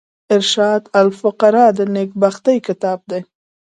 ارشاد 0.35 0.81
الفقراء 1.01 1.73
نېکبختي 1.95 2.57
کتاب 2.67 2.99
دﺉ. 3.11 3.23